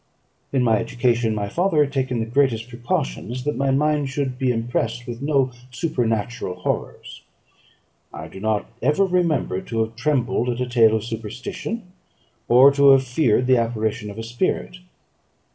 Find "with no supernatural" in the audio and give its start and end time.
5.05-6.55